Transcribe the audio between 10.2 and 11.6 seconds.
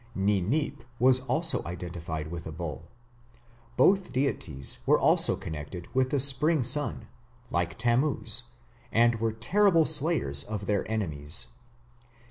of their enemies.